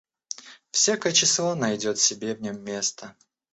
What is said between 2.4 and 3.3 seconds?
нём место.